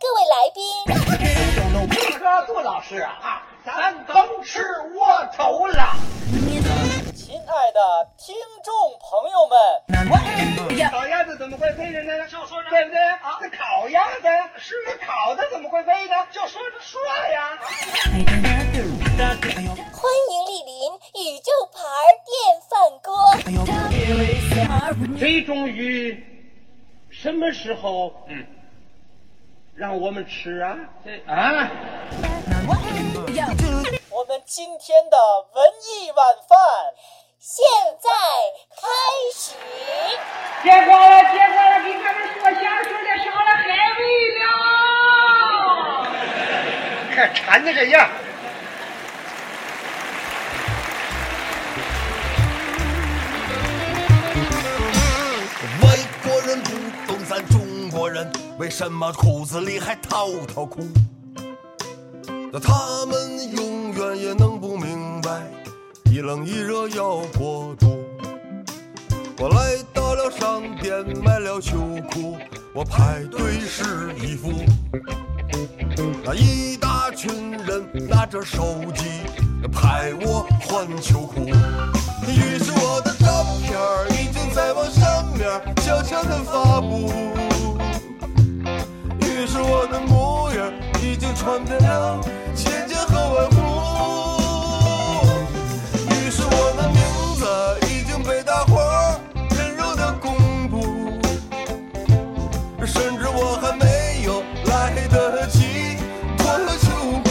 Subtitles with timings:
[0.00, 0.62] 各位来宾。
[2.18, 4.60] 这杜老师啊，咱甭吃
[4.94, 5.94] 窝头了。
[7.14, 12.26] 亲爱的听众朋友们，烤鸭子怎么会飞着呢？
[12.28, 13.38] 就说对不对啊？
[13.40, 14.22] 这烤鸭子
[14.58, 14.74] 是
[15.06, 16.14] 烤的，怎么会飞呢？
[16.32, 17.00] 就说着说
[17.32, 17.56] 呀。
[19.92, 20.92] 欢迎莅临
[21.24, 21.78] 宇宙牌
[22.26, 23.08] 电饭锅。
[25.18, 26.24] 这终于
[27.10, 28.12] 什么时候？
[28.28, 28.46] 嗯，
[29.76, 30.74] 让我们吃啊？
[31.04, 31.68] 这啊。
[34.08, 35.18] 我们今天的
[35.52, 36.58] 文艺晚饭
[37.38, 37.62] 现
[38.00, 38.08] 在
[38.74, 38.88] 开
[39.34, 39.52] 始。
[40.62, 43.68] 结果了，结果了，给咱们说相声的上了海
[43.98, 44.02] 味
[44.38, 44.42] 了。
[47.14, 48.08] 看馋的这样。
[55.82, 55.84] 外
[56.24, 56.70] 国人不
[57.06, 60.80] 懂咱中国人，为什么裤子里还套套裤？
[62.50, 65.42] 那他们永远也弄不明白，
[66.10, 67.98] 一冷一热要过度。
[69.38, 71.76] 我来到了商店买了秋
[72.10, 72.38] 裤，
[72.72, 74.50] 我排队试衣服，
[76.24, 79.04] 那一大群人拿着手机
[79.70, 81.42] 拍我换秋裤，
[82.26, 85.46] 于是我的照片儿已经在网上面
[85.84, 87.12] 悄悄地发布，
[89.46, 92.20] 于是我的模样已经传遍了
[92.52, 93.56] 千家和万户，
[96.10, 96.98] 于是我的名
[97.36, 97.46] 字
[97.86, 100.82] 已经被大伙儿温柔的公布，
[102.84, 105.96] 甚至我还没有来得及
[106.36, 106.90] 脱秋
[107.22, 107.30] 裤。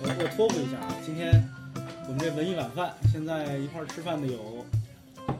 [0.00, 1.46] 我我托付一下啊，今天
[2.08, 4.64] 我们这文艺晚饭，现在一块吃饭的有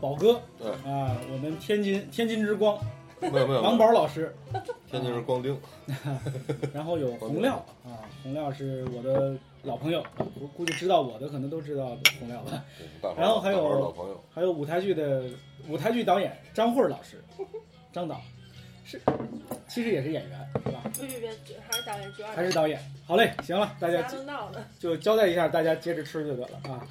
[0.00, 2.78] 宝哥，对啊，我们天津天津之光
[3.20, 4.34] 没有没有，王宝老师，
[4.90, 5.56] 天津是光腚，
[6.72, 12.64] 然后有洪亮啊，洪亮是我的老朋友，我估估计知道我的可能都知道洪亮吧，
[13.16, 15.24] 然后还有老朋友，还有舞台剧的
[15.68, 17.22] 舞台剧导演张慧老师，
[17.92, 18.20] 张导
[18.84, 19.00] 是
[19.68, 20.82] 其实也是演员是吧？
[20.98, 22.80] 别别别，还是导演主要还是导演。
[23.06, 24.02] 好嘞，行了，大家。
[24.78, 26.86] 就交代一下，大家接着吃就得了啊。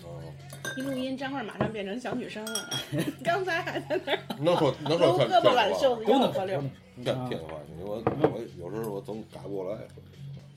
[0.63, 2.69] 嗯一录音，张慧马上变成小女生了。
[3.23, 6.71] 刚才还在那儿能说能说胳膊挽袖话，子，都能说，吆喝溜都能。
[6.95, 9.81] 你看天津话，我我有时候我总改不过来，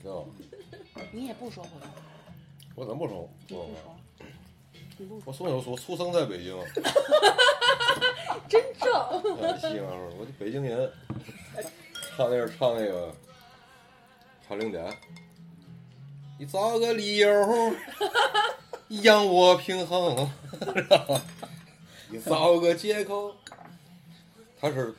[0.01, 0.29] 知道吗？
[1.11, 1.95] 你也不说普通话，
[2.75, 3.29] 我怎么不说？
[3.47, 3.95] 你不我说，
[4.97, 6.55] 你不说，我从小我出生在北京，
[8.47, 8.91] 真正。
[8.93, 10.91] 啊西安时候我就北京人，
[12.15, 13.13] 唱那个唱那个
[14.47, 14.85] 唱零点，
[16.37, 17.29] 你找个理由
[19.01, 20.29] 让我平衡，
[22.09, 23.33] 你找个借口，
[24.59, 24.93] 他是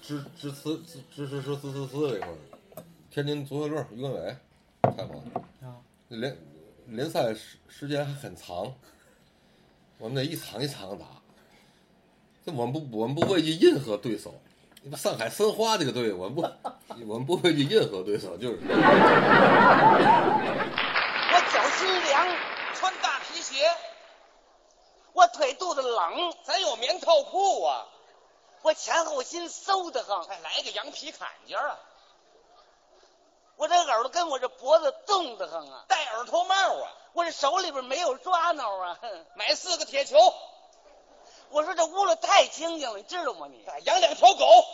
[0.00, 2.36] 支支持支支持是支持四这块儿，
[3.10, 4.36] 天津足球队于根伟
[4.82, 5.16] 采访
[5.68, 5.76] 啊，
[6.08, 6.36] 联
[6.86, 8.72] 联赛时时间还很长，
[9.98, 11.06] 我们得一场一场打。
[12.44, 14.34] 这我们不，我们不畏惧任何对手。
[14.82, 16.42] 你把上海申花这个队，我们不，
[17.06, 18.74] 我们不畏惧任何对手，就是我
[21.52, 22.26] 脚心凉，
[22.74, 23.54] 穿大皮鞋；
[25.12, 27.86] 我腿肚子冷，咱有棉套裤啊。
[28.62, 31.78] 我前后心嗖的慌，还来个羊皮坎肩啊！
[33.56, 35.84] 我这耳朵跟我这脖子冻得慌啊！
[35.88, 36.92] 戴耳朵帽啊！
[37.12, 38.98] 我这手里边没有抓挠啊！
[39.02, 40.16] 哼买四个铁球。
[41.50, 43.64] 我说这屋里太清静了，你知道吗你？
[43.84, 44.64] 养两条狗。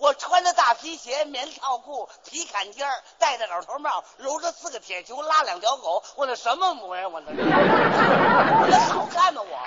[0.00, 7.12] 我穿着大皮鞋、棉套裤、皮坎肩儿，戴着老头帽，揉着四个铁球，拉两条狗，我那什么模样？
[7.12, 9.42] 我那，我那好看吗？
[9.44, 9.58] 我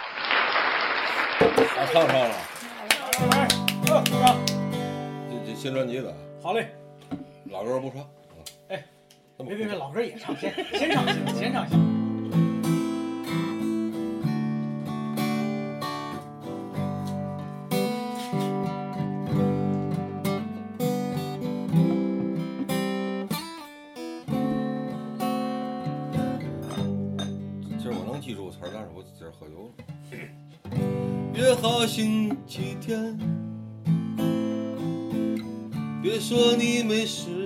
[1.39, 2.35] 我唱唱了，
[3.29, 3.47] 来。
[5.29, 6.11] 这这新专辑的
[6.41, 6.75] 好嘞，
[7.51, 8.01] 老歌不唱。
[8.69, 8.83] 哎，
[9.37, 11.92] 别别别，老歌也唱，先先唱先，先唱行。
[32.85, 33.17] 天，
[36.01, 37.42] 别说你没时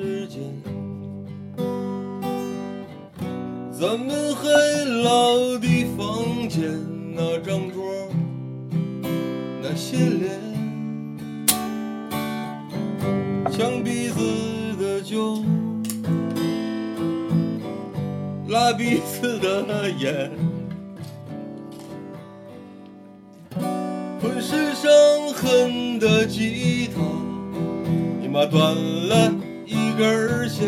[29.07, 29.31] 了
[29.65, 30.67] 一根线。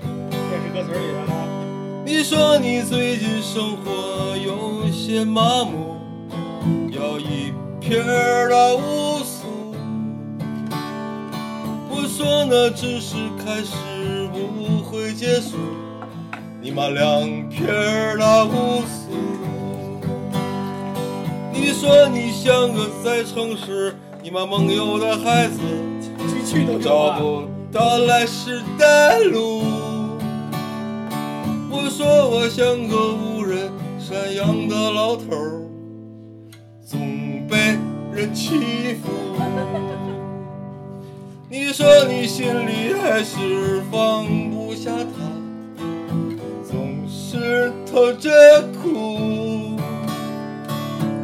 [0.00, 1.34] 这是歌词里的啊。
[2.04, 5.96] 你说你最近生活有些麻木，
[6.90, 9.46] 要一撇儿的无俗。
[11.90, 13.74] 我说那只是开始，
[14.32, 15.56] 不会结束。
[16.60, 19.08] 你妈两撇儿的乌苏。
[21.52, 25.60] 你说你像个在城市你妈梦游的孩子，
[26.48, 27.20] 去去都有找。
[27.20, 29.62] 不到来时的路。
[31.70, 35.60] 我说我像个无人赡养的老头儿，
[36.82, 37.76] 总被
[38.10, 39.10] 人欺负。
[41.50, 45.30] 你说你心里还是放不下他，
[46.64, 48.30] 总是偷着
[48.82, 49.76] 哭。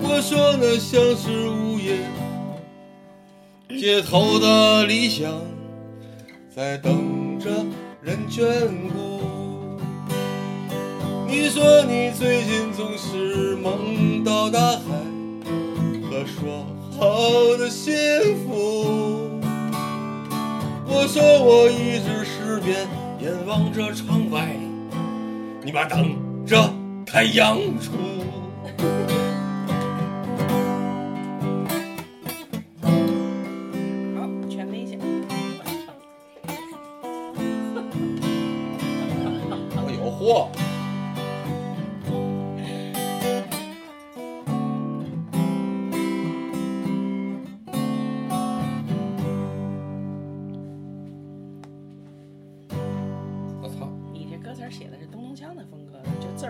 [0.03, 1.99] 我说那像是无言
[3.79, 5.33] 街头的理想，
[6.55, 7.51] 在等着
[8.01, 8.45] 人眷
[8.93, 9.79] 顾。
[11.27, 14.81] 你说你最近总是梦到大海
[16.09, 16.65] 和说
[16.97, 17.93] 好的幸
[18.45, 19.41] 福。
[20.87, 22.89] 我说我一直失眠，
[23.21, 24.57] 眼望着窗外，
[25.65, 26.17] 你妈等
[26.47, 26.73] 着
[27.05, 27.93] 太阳出。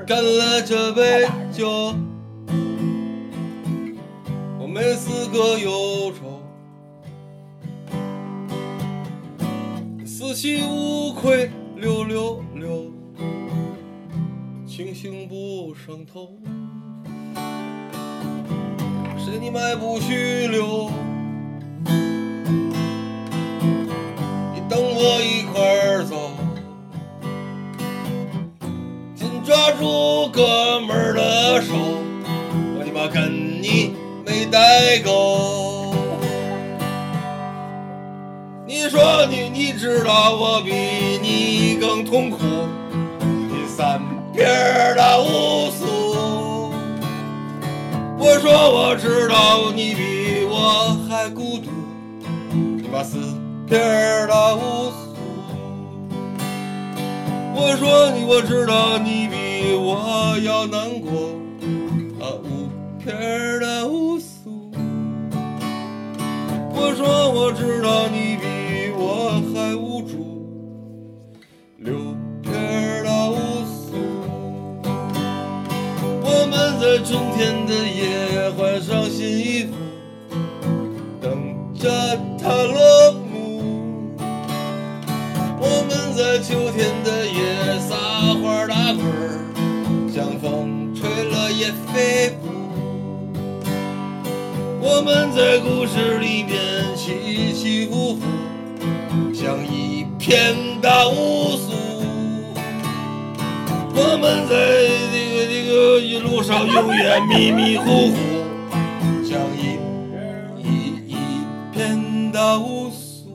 [0.07, 1.95] 干了这杯酒，
[4.59, 6.43] 我没资格忧愁，
[10.05, 12.93] 四七无愧六六六，
[14.67, 16.37] 清醒不上头，
[19.17, 20.91] 谁你妈也不许留，
[40.37, 40.73] 我比
[41.23, 42.39] 你更痛苦，
[43.21, 44.01] 你三
[44.33, 45.85] 撇儿的无俗。
[48.19, 51.71] 我说我知道你比我还孤独，
[52.53, 53.19] 你妈四
[53.69, 55.15] 撇儿的无俗。
[57.57, 61.39] 我说，我知道你比我要难过，
[62.21, 64.73] 啊，无片儿的无俗。
[66.77, 68.24] 我说我知道你
[77.35, 79.73] 秋天的夜换上新衣服，
[81.21, 81.91] 等着
[82.41, 84.15] 它落幕。
[85.59, 87.97] 我们在秋天的夜撒
[88.41, 89.43] 欢打滚儿，
[90.15, 92.47] 像风吹了也飞不。
[94.81, 96.55] 我们在故事里面
[96.95, 98.23] 起起伏伏，
[99.35, 101.73] 像一片大乌苏。
[103.97, 104.55] 我们在
[105.87, 108.17] 这一路上永远迷迷糊糊，
[109.23, 109.77] 像一
[110.09, 111.15] 片一一
[111.75, 113.29] 片的乌苏。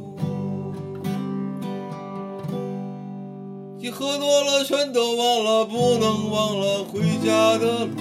[3.77, 7.91] 你喝多了，全都忘了，不能忘了回家的路。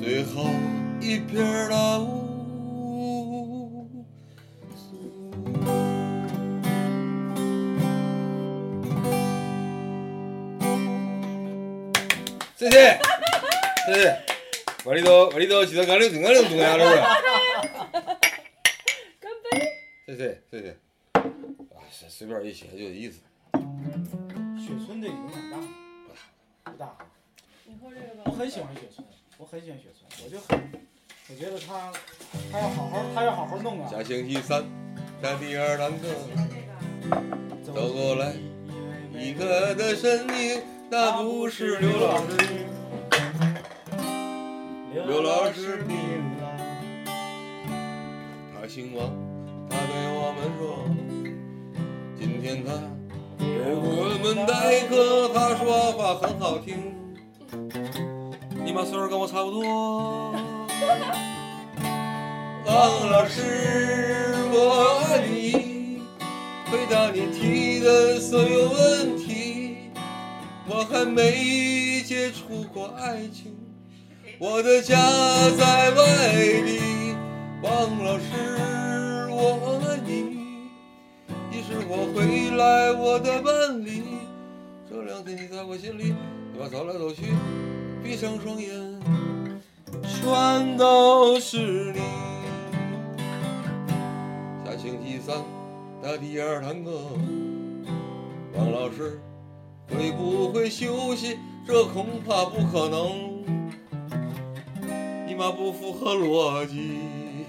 [0.00, 0.46] 最后
[0.98, 2.25] 一片儿的雾。
[12.66, 12.98] 谢谢，
[13.86, 14.18] 谢谢。
[14.82, 17.16] 我里头，我里头，其实俺领挺俺领东亚了是吧？
[19.20, 19.72] 干杯！
[20.06, 20.70] 谢谢，谢谢。
[21.12, 23.20] 啊，随随便一写就有意思。
[24.58, 25.68] 雪村这个影响大吗？
[26.64, 26.98] 不大啊。
[27.64, 28.22] 你喝这个吧。
[28.24, 29.06] 我很喜欢雪村，
[29.38, 30.72] 我很喜欢雪村，我就很，
[31.28, 31.92] 我觉得他
[32.50, 33.88] 他要好好他要好好弄啊。
[33.88, 34.64] 下星期三，
[35.22, 36.08] 在第二堂课
[37.64, 38.32] 走过来
[39.18, 42.36] 一个的声音，那不是刘老师，
[45.06, 45.96] 刘老师病
[46.38, 46.42] 了。
[48.54, 49.10] 他姓王，
[49.70, 50.84] 他对我们说，
[52.18, 52.72] 今天他
[53.38, 56.92] 给我们代课，他说话很好听。
[58.64, 60.32] 你妈岁数跟我差不多。
[60.32, 60.40] 啊，
[62.66, 65.75] 王老师，我爱你，
[66.70, 69.76] 回答你提的所有问题。
[70.68, 73.56] 我还没接触过爱情，
[74.38, 74.96] 我的家
[75.56, 76.32] 在外
[76.66, 77.14] 地。
[77.62, 78.24] 王老师，
[79.30, 80.70] 我爱你，
[81.50, 84.02] 你是我回来我的伴侣。
[84.90, 86.14] 这两天你在我心里，
[86.58, 87.32] 我走来走去，
[88.02, 89.00] 闭上双眼，
[90.02, 92.00] 全都是你。
[94.64, 95.36] 下星期三
[96.06, 97.10] 的第二堂课，
[98.54, 99.20] 王老师
[99.88, 101.36] 会不会休息？
[101.66, 103.42] 这恐怕不可能，
[105.26, 107.44] 你妈不符合逻辑。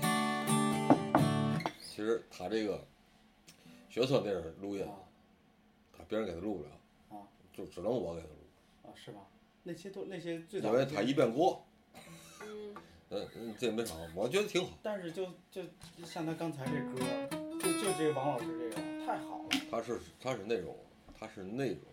[1.79, 2.83] 其实他这个
[3.89, 4.83] 学车那是录音，
[5.95, 6.69] 他别人给他录不了，
[7.09, 7.21] 啊
[7.53, 9.19] 就只能我给他录，啊，是吧？
[9.61, 11.63] 那些都那些最早的因为他一遍过。
[12.41, 12.73] 嗯，
[13.11, 14.71] 嗯嗯，这没啥，我觉得挺好。
[14.81, 15.61] 但是就就
[16.03, 20.75] 像他刚才这歌，就就这个王老师这个太好了，他是他是那种，
[21.17, 21.83] 他是那种，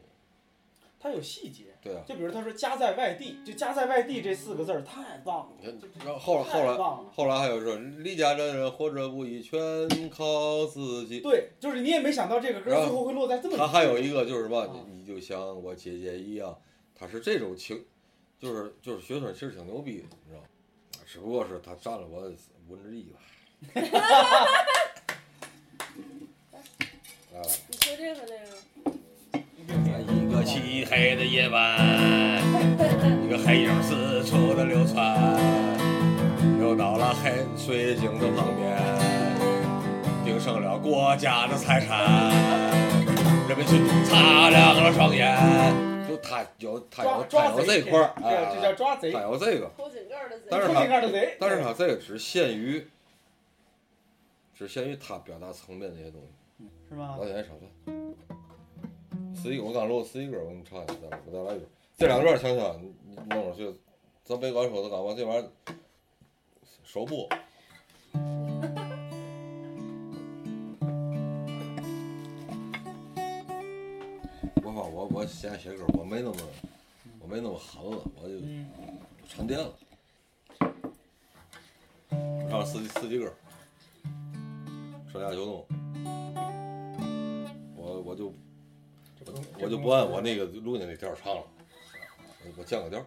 [1.00, 1.75] 他有细节。
[1.83, 2.02] 对啊。
[2.06, 5.52] 就比如他说家在外地，就家在外地这四个字儿太棒了。
[5.61, 6.76] 你看，然后后来
[7.14, 9.59] 后来还有说，离家的人活着不易，全
[10.11, 11.21] 靠自己。
[11.21, 13.56] 对，就是你也没想到这个歌最后会落在这么。
[13.56, 16.56] 他还有一个就是什么啊，你你就像我姐姐一样，
[16.94, 17.85] 他是这种情，
[18.38, 20.47] 就是就是学生其实挺牛逼的，你知道吗？
[21.06, 22.23] 只不过是他占了我
[22.68, 23.21] 五分之一吧。
[27.87, 27.87] 一
[30.33, 31.79] 个漆黑的夜晚，
[33.23, 35.14] 一个黑影四处的流窜，
[36.59, 38.75] 流到了黑水井的旁边，
[40.25, 42.31] 盯上了国家的财产，
[43.49, 45.37] 人民群众擦亮了双眼。
[46.09, 49.71] 就他有他有他有这块儿，哎，这叫抓贼他有这个，
[50.50, 51.37] 但是偷井盖的贼。
[51.38, 52.87] 但是他这个只限于，
[54.59, 56.29] 只限于他表达层面的那些东西。
[56.97, 57.25] 老？
[57.25, 57.69] 铁上饭。
[59.35, 61.69] 十一个，我刚录十一个，我给你唱一下，再我再来一遍。
[61.97, 63.75] 这两段想想，你你弄上去，
[64.25, 65.49] 咱别管说的干嘛，这玩意儿
[66.83, 67.29] 手部。
[74.63, 76.37] 我发我我现在写歌，我没那么
[77.21, 78.67] 我没那么狠了，我就嗯，
[79.29, 79.73] 沉淀了。
[82.09, 83.33] 我唱四季四季歌，
[85.13, 85.67] 上下九动。
[88.23, 88.33] 我
[89.18, 91.42] 我就我就不按我那个录的那调唱了，
[92.44, 93.04] 我我降个调。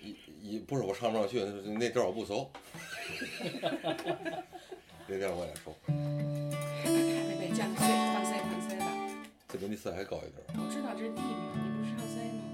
[0.00, 2.50] 一一不是我唱不上去，那那调我不熟。
[5.06, 5.74] 那调儿我也熟。
[9.48, 10.34] 这比你塞还高一点。
[10.48, 12.44] 我知道这是 D 嘛，你不是唱 C 吗？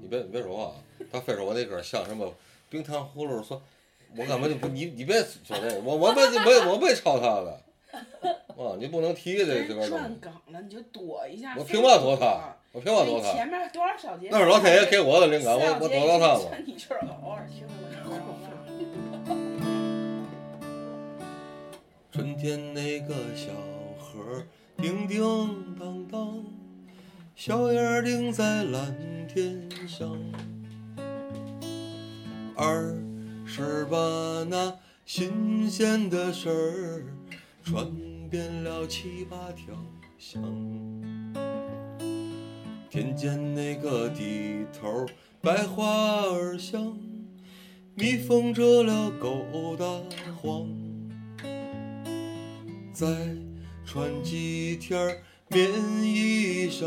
[0.00, 0.74] 你别你别说话，
[1.12, 2.34] 他非说我那歌像什么
[2.68, 3.62] 冰糖葫芦说，
[4.16, 7.62] 我根本就不你你别说这个，我我没没我没抄他的，
[8.60, 11.54] 啊，你不能提这这边东转了，你就躲一下。
[11.56, 12.54] 我凭嘛躲他？
[12.72, 13.32] 我凭嘛躲他？
[13.32, 14.28] 前面多少小节？
[14.30, 16.40] 那是老天爷给我的灵感，我我躲到他了。
[16.66, 16.76] 你
[17.22, 18.20] 偶尔听了我就了。
[22.12, 23.50] 春天那个小
[23.98, 24.44] 河
[24.76, 26.44] 叮叮当当，
[27.34, 28.94] 小燕儿停在蓝
[29.26, 30.18] 天上。
[32.56, 32.94] 儿
[33.46, 33.96] 时把
[34.50, 34.76] 那
[35.06, 37.04] 新鲜的事儿
[37.64, 37.90] 传
[38.30, 39.74] 遍了七八条
[40.16, 40.40] 巷。
[42.88, 45.04] 田间那个地头
[45.40, 46.96] 百花儿香，
[47.96, 49.88] 蜜蜂蛰了狗蛋
[50.40, 50.68] 黄。
[52.92, 53.08] 再
[53.84, 55.18] 穿几天
[55.48, 55.68] 棉
[56.04, 56.86] 衣裳，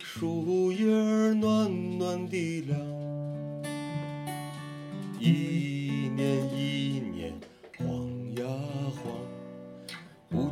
[0.00, 2.76] 树叶儿暖暖的凉。
[5.20, 6.83] 一年一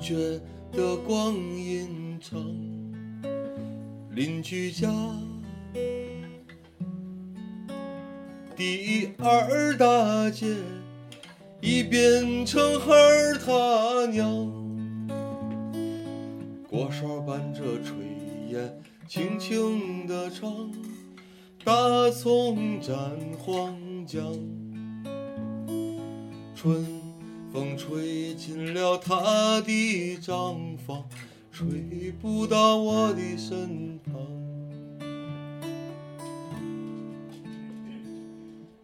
[0.03, 0.41] 觉
[0.73, 2.39] 得光阴长。
[4.11, 4.93] 邻居家
[8.57, 10.57] 第二大街。
[11.65, 14.27] 已变成孩儿他娘。
[16.69, 17.93] 锅勺伴着炊
[18.49, 20.69] 烟，轻轻地唱，
[21.65, 22.93] 大葱蘸
[23.39, 24.21] 黄姜。
[26.57, 26.85] 春
[27.53, 31.05] 风吹进了他的帐房，
[31.53, 34.15] 吹不到我的身旁。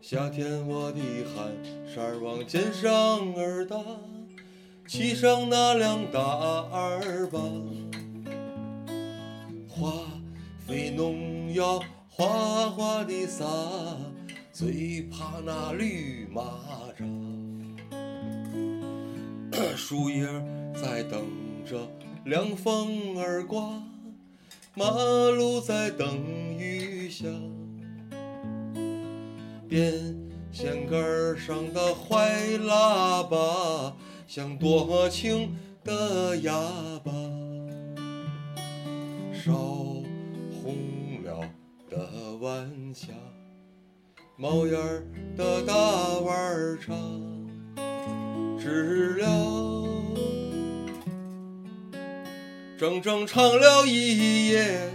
[0.03, 1.01] 夏天我的
[1.35, 1.51] 汗
[1.87, 3.79] 衫儿往肩上儿搭，
[4.87, 7.39] 骑上那辆大二八，
[9.67, 9.93] 化
[10.67, 13.47] 肥农药哗哗的撒，
[14.53, 16.43] 最怕那绿蚂
[16.99, 17.18] 蚱。
[19.77, 20.27] 树叶
[20.75, 21.25] 在等
[21.65, 21.89] 着
[22.25, 23.83] 凉风儿刮，
[24.75, 24.91] 马
[25.31, 26.19] 路在等
[26.59, 27.27] 雨下。
[29.69, 29.93] 电
[30.51, 33.95] 线杆上的坏喇叭，
[34.27, 36.53] 像多情的哑
[37.05, 37.13] 巴。
[39.33, 41.41] 烧红了
[41.89, 43.09] 的晚霞，
[44.37, 45.75] 冒烟儿的大
[46.21, 46.95] 碗茶，
[48.69, 49.27] 知了
[52.77, 54.91] 整整唱了一夜，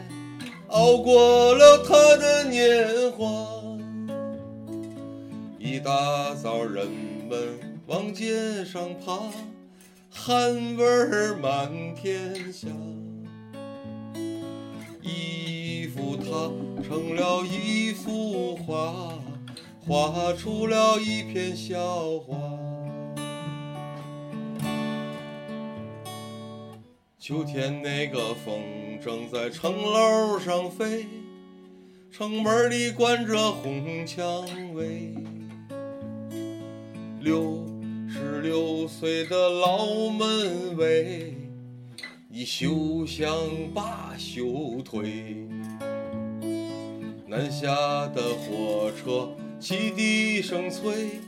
[0.68, 3.26] 熬过了他的年华。
[5.58, 6.88] 一大早人
[7.28, 9.20] 们往街上爬，
[10.12, 12.68] 汗味儿满天下。
[15.02, 16.52] 衣服他
[16.88, 19.18] 成了一幅画，
[19.86, 22.36] 画出了一片笑话。
[27.26, 31.06] 秋天那个风正在城楼上飞，
[32.12, 35.16] 城门里关着红蔷薇。
[37.22, 37.66] 六
[38.10, 41.34] 十六岁的老门卫。
[42.28, 43.34] 你休想
[43.74, 45.48] 把休退。
[47.26, 47.70] 南下
[48.08, 51.22] 的火车汽笛声催，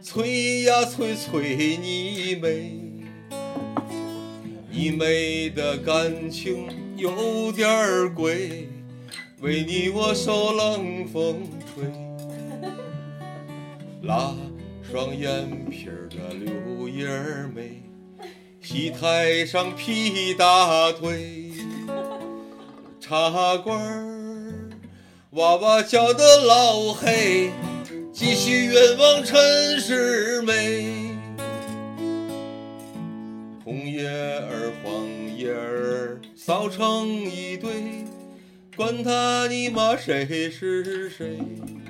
[0.00, 2.80] 催呀催催你妹。
[4.76, 6.66] 你妹的感情
[6.96, 8.68] 有点儿贵，
[9.40, 11.84] 为你我受冷风吹。
[14.02, 14.34] 拉
[14.82, 17.06] 双眼皮儿的柳叶
[17.54, 17.84] 眉。
[18.60, 21.52] 戏台上劈大腿，
[22.98, 24.70] 茶馆儿
[25.30, 27.52] 哇哇叫的老黑，
[28.12, 30.93] 继续远望陈世美。
[33.74, 35.04] 红叶儿黄
[35.36, 37.72] 叶儿扫成一堆，
[38.76, 41.38] 管他你妈谁是谁。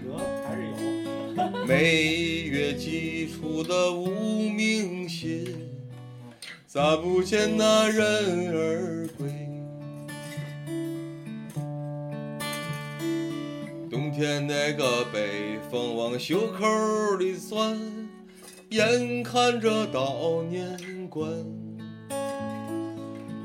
[0.03, 0.16] 得
[0.49, 1.66] 还是有。
[1.66, 5.44] 每月寄出的无名信。
[6.66, 9.29] 咋不见那人儿归？
[13.90, 16.66] 冬天那个北风往袖口
[17.18, 17.79] 里钻，
[18.70, 21.31] 眼看着到年关，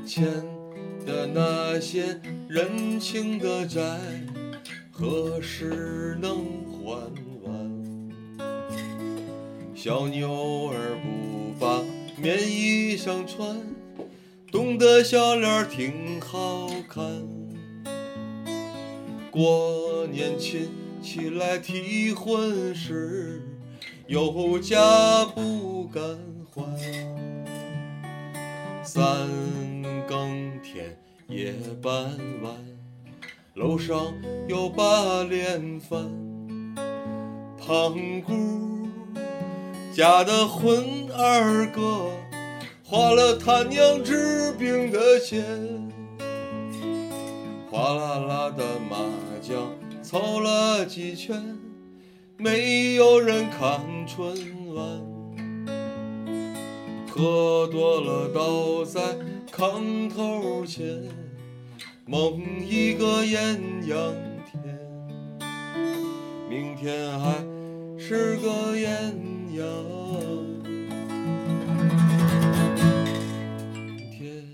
[0.06, 0.24] 欠
[1.06, 3.80] 的那些人情的债，
[4.90, 6.44] 何时能
[6.82, 8.40] 还完？
[9.74, 11.82] 小妞儿不把。
[12.22, 13.56] 棉衣裳穿，
[14.52, 17.02] 冻得小脸儿挺好看。
[19.30, 20.68] 过年亲
[21.00, 23.40] 戚来提婚时，
[24.06, 26.02] 有家不敢
[26.54, 27.29] 还。
[28.92, 29.28] 三
[30.08, 30.98] 更天，
[31.28, 31.92] 夜半
[32.42, 32.52] 晚，
[33.54, 34.12] 楼上
[34.48, 36.10] 有把脸饭，
[37.56, 38.88] 胖姑。
[39.94, 42.10] 家的混二哥
[42.82, 45.44] 花了他娘治病的钱，
[47.70, 48.96] 哗啦啦的麻
[49.40, 49.70] 将
[50.02, 51.40] 凑了几圈，
[52.36, 54.34] 没有人看春
[54.74, 55.00] 晚，
[57.10, 59.00] 喝多了倒在
[59.52, 61.02] 炕头前，
[62.06, 64.14] 梦一个艳阳
[64.46, 64.78] 天，
[66.48, 67.44] 明天还
[67.98, 69.28] 是个艳。
[69.52, 69.66] 阳
[74.12, 74.44] 天。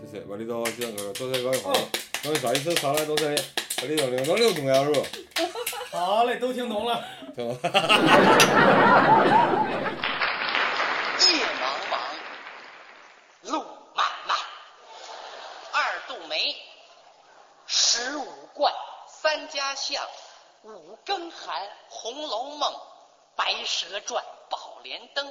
[0.00, 1.74] 谢谢，把里头几个都在搞一块，
[2.22, 3.34] 等下一次上来都在
[3.78, 5.04] 把里头领导流动呀，是不？
[5.92, 7.04] 好嘞，都听懂了。
[7.36, 7.70] 听懂了。
[11.20, 11.98] 夜茫茫，
[13.42, 13.62] 路
[13.94, 14.34] 漫漫，
[15.70, 16.56] 二度梅，
[17.66, 18.24] 十五
[18.54, 18.72] 贯。
[19.06, 20.02] 三家巷，
[20.62, 22.72] 五更寒，《红楼梦》，
[23.36, 25.30] 白蛇传，宝莲灯，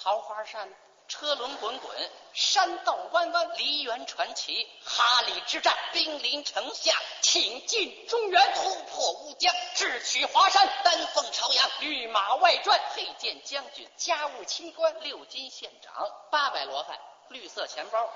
[0.00, 0.68] 桃花扇，
[1.08, 16.98] 车轮滚滚，山道弯弯，梨园传奇，哈里之战，兵临城下，挺进中原，突破乌江，智取华山，丹凤朝阳，御马外传，佩剑将军，家务清官，六金县长，八百罗汉，
[17.30, 18.06] 绿色钱包。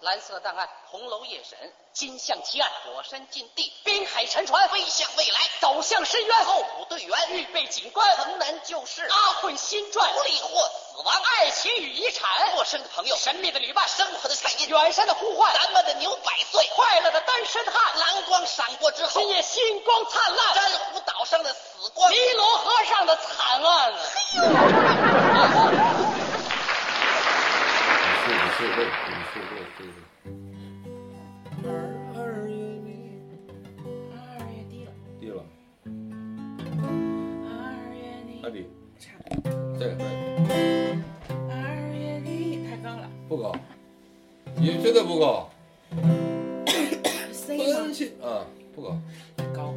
[0.00, 23.16] 蓝色档案，红楼夜审，金象奇案，火山禁地，滨海沉船，飞向未来，走向深渊，候补队员，预备警官，横南旧事，阿混新传，不利或死亡，爱情与遗产，陌生的朋友，神秘的旅伴，生活的彩印，远山的呼唤，咱们的牛百岁，快乐的单身汉，蓝光闪过之后，今夜星光灿烂，珊瑚岛上的死光，尼罗河上的。
[23.16, 23.92] 惨案。
[23.92, 23.98] 呢。
[28.26, 28.84] 你是你是对，
[39.78, 40.19] 对，
[43.30, 43.54] 不高，
[44.56, 45.48] 你绝对不高
[47.30, 47.92] ，，C 分吗？
[47.94, 48.98] 析啊，不高
[49.54, 49.72] 高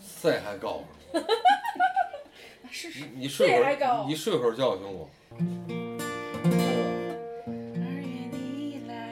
[0.00, 0.82] ，，C 还高。
[1.12, 3.04] 那试试。
[3.14, 5.06] 你睡会儿，你睡会儿觉行不？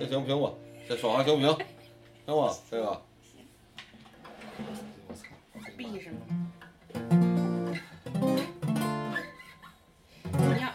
[0.00, 0.50] 这，行不行吧？
[0.88, 1.54] 这说话行不行？
[2.24, 3.02] 行吧，这个。
[5.06, 5.26] 我操
[5.76, 6.47] ！B 是吗？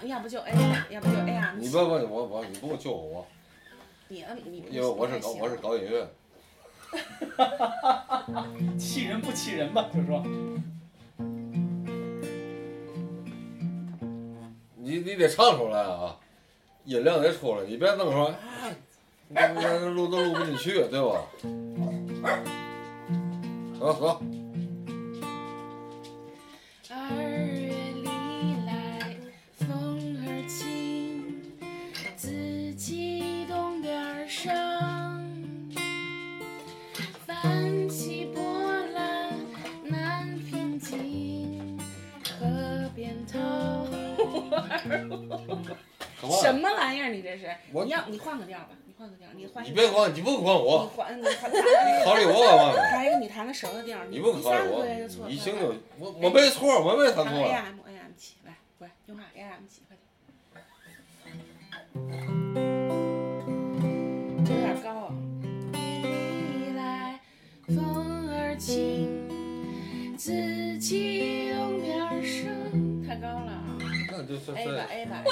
[0.04, 1.54] 要要不就 A 吧，要不就 A 呀。
[1.58, 3.26] 你不不我我你不用救我，
[4.08, 6.08] 你摁你因为我是搞我是搞音乐，
[8.78, 9.90] 气人不气人吧？
[9.94, 10.24] 就说
[14.76, 16.18] 你你得唱出来啊，
[16.86, 18.34] 音量得出来，你别弄说
[19.30, 21.24] 那录都录不进去，对吧？
[23.80, 24.22] 走走，
[44.74, 44.80] 儿。
[46.42, 47.10] 什么玩意儿？
[47.10, 47.54] 你这是？
[47.72, 49.64] 我你要你换个调吧，你换个调，你换。
[49.66, 51.62] 你别管，你不管你我，换你换弹
[52.06, 52.82] 考虑我干嘛呢？
[52.90, 54.86] 还有你弹的什么调，你不第考虑我。
[55.28, 60.02] 你行就我我没错，我没弹弹错 A M A M 七，来，过来，用上 A M 七，快点。
[64.46, 65.14] 这有点高啊。
[65.74, 65.76] 一
[66.76, 67.20] 来
[67.68, 69.30] 风儿轻，
[70.18, 72.72] 自己东边升，太高了啊。
[72.72, 72.73] 那
[74.28, 75.24] 就是，A 吧，A 吧，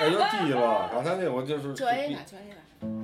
[0.00, 0.88] 哎，有低了。
[0.92, 2.97] 刚才那我就是就 A 吧就 A 吧。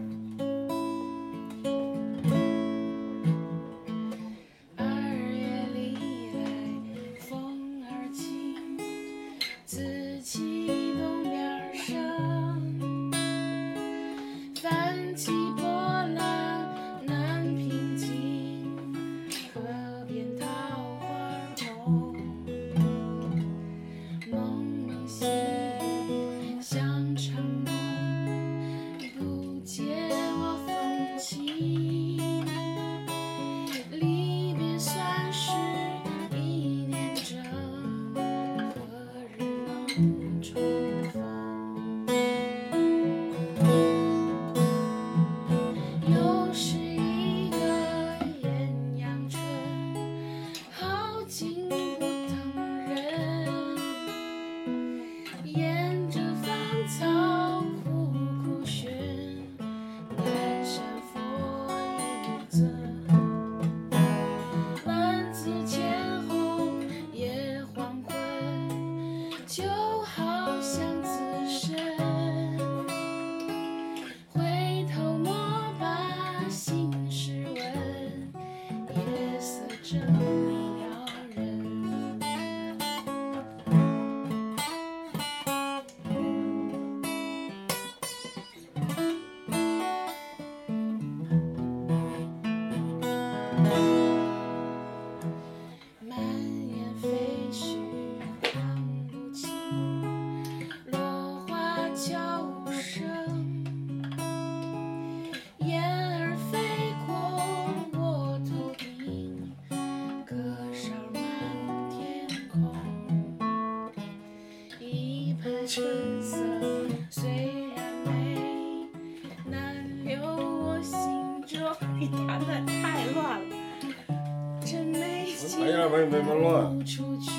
[125.94, 127.30] 景哎呀，没没没乱，不出去，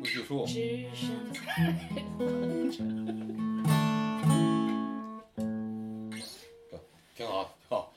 [0.00, 0.46] 不许说。
[7.16, 7.92] 挺好，挺好。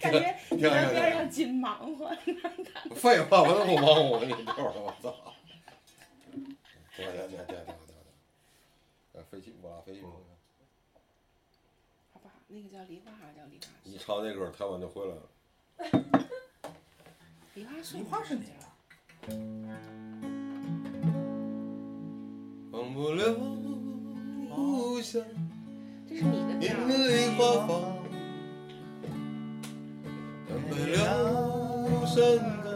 [0.00, 2.14] 感觉你挺好在挺好边要紧忙活，
[2.94, 5.14] 废话，我都不忙活，你溜了，我操！
[6.94, 7.64] 对对对对对对。
[9.14, 10.02] 呃，飞机，我俩飞机。
[12.12, 12.30] 好吧？
[12.48, 15.22] 那个叫梨花还是叫梨花你唱那歌，台湾就回来了。
[17.82, 17.96] 梨花树？
[17.98, 19.34] 梨花是哪个？
[22.70, 23.34] 忘不了
[24.54, 25.20] 故乡，
[26.08, 27.66] 这是你的调因为花。
[27.66, 27.70] 放，
[30.46, 32.72] 干没了山岗，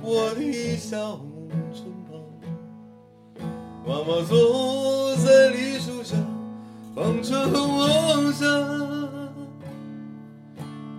[0.00, 1.20] 我的小
[1.74, 2.18] 村旁，
[3.86, 6.16] 妈妈坐在梨树下，
[6.94, 8.46] 放着我下。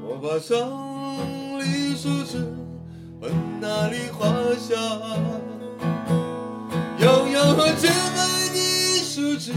[0.06, 0.54] 我把上
[1.60, 2.38] 梨树枝
[3.24, 3.32] 往
[3.62, 4.28] 那里画
[4.60, 4.76] 下，
[7.00, 8.20] 摇摇姐妹
[8.54, 8.58] 的
[9.02, 9.54] 树枝，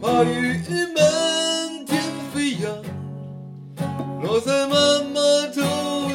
[0.00, 0.60] 花雨
[0.92, 2.02] 满天
[2.34, 2.66] 飞扬。
[4.20, 4.74] 落在妈
[5.14, 5.20] 妈
[5.54, 5.62] 头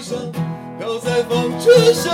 [0.01, 0.17] 上，
[0.77, 2.13] 飘在风车上，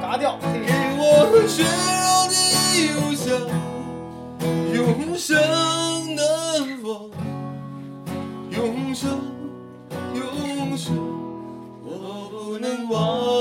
[0.00, 1.02] 嘎掉，给我
[1.46, 1.62] 血
[2.00, 2.34] 肉的
[2.94, 3.28] 忧伤，
[4.72, 5.36] 永生
[6.16, 6.24] 难
[6.82, 7.10] 忘，
[8.50, 9.20] 永生
[12.52, 13.31] 不能忘。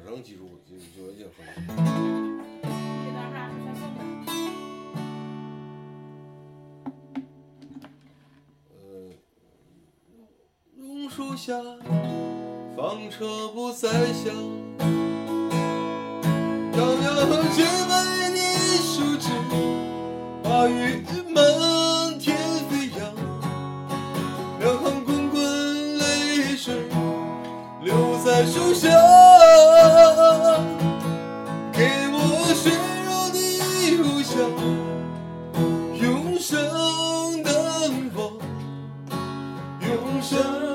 [0.00, 1.60] 平常应该是能记住，就就已经很好。
[8.70, 8.74] 呃，
[10.76, 11.52] 榕树下，
[12.76, 14.32] 房车不再响，
[16.72, 17.08] 摇摇
[17.52, 17.92] 洁白
[18.30, 18.38] 的
[18.78, 19.28] 树枝，
[20.42, 22.36] 花雨满天
[22.68, 23.00] 飞扬，
[24.60, 25.38] 两行滚滚
[25.98, 26.88] 泪水
[27.82, 28.88] 流在树下，
[40.20, 40.69] 生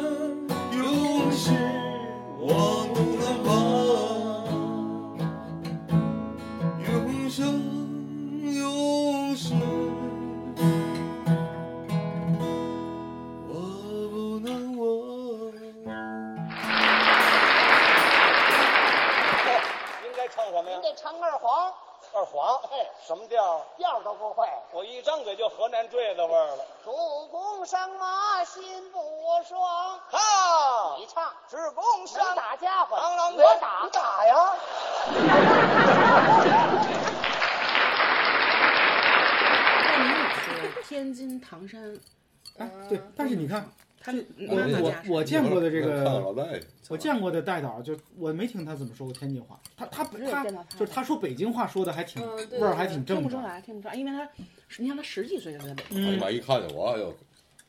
[47.26, 54.30] 过的代导，就我没听他怎么说过天津话，他他只有他见到他就是他说北京话说的还挺嗯对味儿还挺正，听不出来，听不出来，因为他，
[54.78, 56.30] 你看他十几岁就在北京，哎呀嗯妈！
[56.30, 57.10] 一看见我就，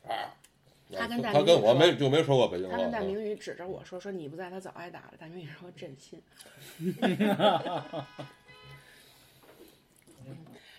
[0.07, 0.37] 啊！
[0.93, 2.77] 他跟戴他跟我明宇说没就没说过北京话。
[2.77, 5.15] 他跟戴明宇指着我说说你不在，他早挨打了。
[5.19, 6.23] 戴明宇说真信。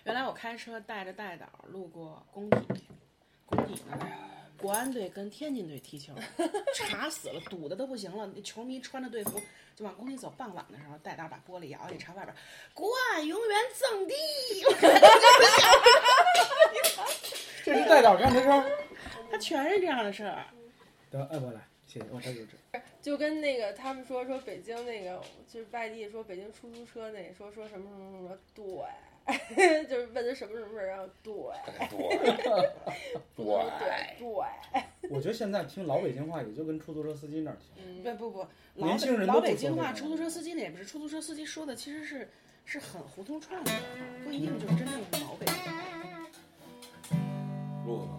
[0.04, 2.58] 原来我开车带着戴导路过工体，
[3.44, 4.08] 工体那儿，
[4.60, 6.12] 国安队跟天津队踢球，
[6.74, 8.28] 查死了，堵的都不行了。
[8.34, 9.40] 那球迷穿着队服
[9.76, 12.34] 就往工体走，傍晚的时候，带导把玻璃摇下去，朝外边，
[12.74, 14.62] 国安永远争第一。
[17.64, 18.64] 这是带导干的事儿。
[19.30, 20.44] 他全是这样的事儿。
[21.10, 22.56] 得，哎，我来，谢谢，我这就这。
[23.00, 28.36] 就跟那个他们说说北京那个就是外地说北京出租车那说说什么什么什么
[29.54, 31.32] 对， 就是问他什么什么事儿，然后对
[31.90, 31.98] 对，
[35.18, 37.72] 我觉得现在听老北京话也就跟出租车司机那儿听。
[37.84, 42.30] 嗯，不不不，老年轻人都不说北京话，出租车司机那也不是，出租车司机说的其实是
[42.64, 43.72] 是很胡同串的，
[44.24, 45.72] 不一定就是真正的老北京话。
[47.84, 48.10] 录呢。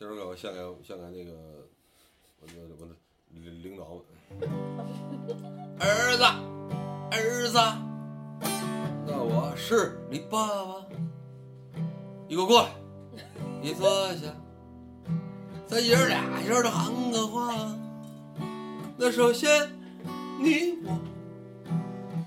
[0.00, 1.64] 这首歌我献给献给那个
[2.40, 2.92] 我的我的
[3.30, 4.02] 领领导们。
[5.78, 6.24] 儿子，
[7.12, 7.56] 儿子，
[9.06, 10.84] 那我是你爸爸。
[12.30, 12.68] 你给我过来，
[13.62, 14.26] 你坐下，
[15.66, 17.74] 咱爷儿俩人的喊个话。
[18.98, 19.50] 那首先，
[20.38, 20.76] 你。
[20.84, 20.98] 我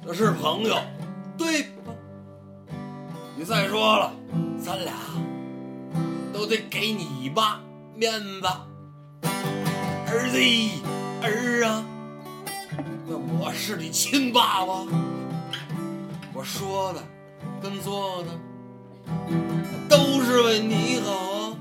[0.03, 0.75] 那是朋友，
[1.37, 1.93] 对吧？
[3.37, 4.11] 你再说了，
[4.59, 4.91] 咱俩
[6.33, 7.61] 都得给你爸
[7.95, 8.11] 面
[8.41, 8.47] 子，
[10.07, 10.39] 儿子
[11.21, 11.85] 儿啊，
[13.05, 14.83] 那我是你亲爸爸，
[16.33, 17.03] 我说的
[17.61, 18.29] 跟做的
[19.89, 21.55] 都是为你好，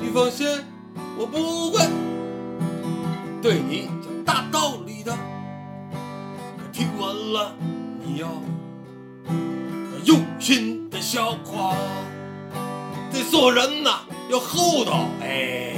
[0.00, 0.46] 你放心，
[1.18, 1.84] 我不会
[3.42, 5.16] 对你讲大道理的
[6.72, 7.54] 听完，了，
[8.04, 8.28] 你要
[10.04, 11.74] 用心的消化。
[13.12, 15.74] 得做人呐，要厚道，哎，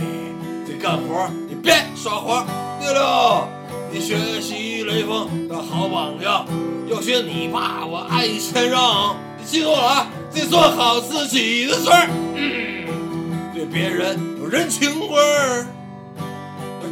[0.66, 2.46] 得干活，你别耍滑。
[2.80, 3.46] 对了，
[3.92, 6.46] 你学习雷锋的好榜样，
[6.88, 9.16] 要学你爸，我爱谦让。
[9.38, 12.08] 你记住了啊，得做好自己的事儿，
[13.54, 15.66] 对别人有人情味儿。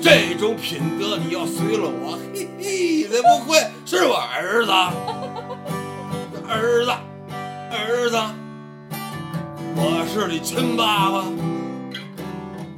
[0.00, 4.72] 这种品德你要随了我，嘿嘿，才不会是我儿子，
[6.48, 6.90] 儿子，
[7.70, 8.16] 儿子，
[9.76, 11.24] 我是你亲爸爸。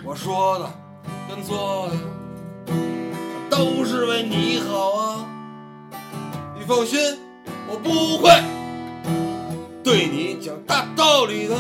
[0.05, 0.69] 我说的
[1.29, 1.97] 跟做的
[3.49, 5.25] 都是为你好啊，
[6.59, 6.99] 你放心，
[7.69, 8.56] 我不会。
[9.87, 11.55] 对你讲大道理的。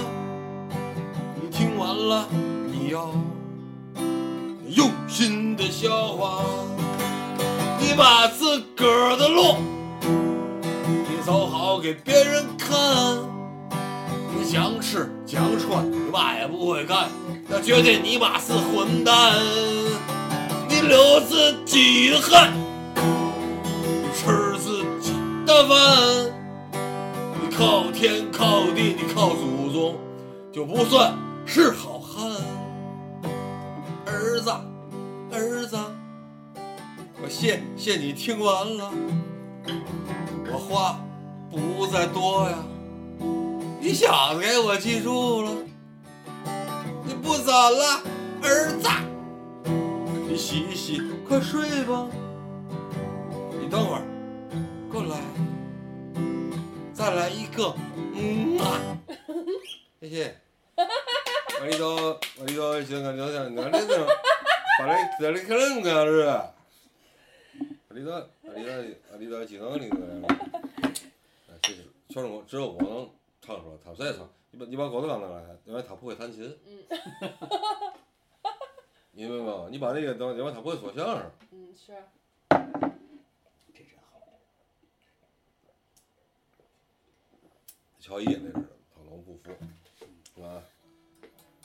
[1.40, 2.26] 你听完了，
[2.66, 3.14] 你要。
[4.68, 6.42] 用心的消化，
[7.78, 9.54] 你把自个儿的路，
[10.02, 12.76] 你走好给别人看。
[14.36, 17.08] 你想吃想穿，你嘛也不会干，
[17.46, 19.34] 那绝对你妈是混蛋。
[20.68, 22.52] 你流自己的汗，
[22.96, 25.12] 你吃自己
[25.46, 25.78] 的饭，
[27.56, 29.96] 靠天靠地，你靠祖宗，
[30.52, 31.14] 就不算
[31.46, 32.30] 是好汉。
[34.04, 34.50] 儿子，
[35.32, 35.78] 儿子，
[37.22, 38.92] 我谢谢你听完了，
[40.52, 41.00] 我话
[41.50, 42.58] 不再多呀，
[43.80, 45.50] 你小子给我记住了，
[47.06, 48.02] 你不早了，
[48.42, 48.90] 儿子，
[50.28, 52.06] 你洗一洗，快睡吧，
[53.58, 54.02] 你等会儿，
[54.92, 55.16] 过来，
[57.06, 57.72] 再来一个，
[58.16, 58.98] 嗯啊，
[60.00, 60.34] 谢谢。
[61.60, 64.06] 完了都，完了都，行，看聊天，那那个，
[64.76, 66.26] 把那这里可能个样子，
[67.86, 68.10] 完了都，
[68.42, 69.94] 完了都，完了都，几个那个，
[71.48, 73.08] 哎，这是全中国只有我能
[73.40, 74.28] 唱出来，他不爱唱。
[74.50, 76.58] 你把你把郭德纲拿来，因为他不会弹琴。
[76.66, 76.82] 嗯。
[79.12, 79.68] 明白吗？
[79.70, 81.30] 你把那个等，因为他不会说相声。
[81.52, 81.92] 嗯，是。
[83.72, 84.18] 这真好。
[88.06, 88.52] 乔伊那是，
[88.94, 89.50] 他老不服，
[90.40, 90.62] 啊。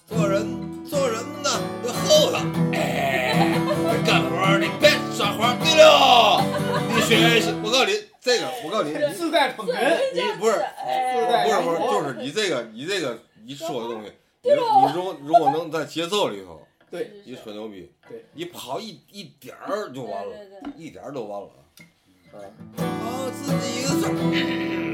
[0.07, 1.49] 做人做人呢
[1.85, 2.39] 要厚道，
[2.73, 3.59] 哎，
[4.03, 5.55] 干活你别耍滑。
[5.61, 6.43] 对了，
[6.95, 9.71] 你学习，我告诉你，这个我告诉你，自带捧哏，
[10.15, 10.55] 你不是，
[11.13, 20.35] 不是不是，就是你这个你这个你说的东西，你你如果如果能在节奏里头， 对，你吹牛逼，对，你跑一一点儿就完了，
[20.75, 21.49] 一点儿都完了，
[22.33, 22.41] 啊，
[22.77, 24.90] 跑自己的事儿，